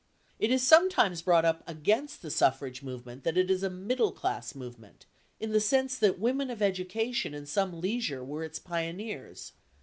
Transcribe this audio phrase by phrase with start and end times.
[0.39, 4.55] It is sometimes brought up against the suffrage movement that it is a middle class
[4.55, 5.05] movement,
[5.39, 9.51] in the sense that women of education and some leisure were its pioneers.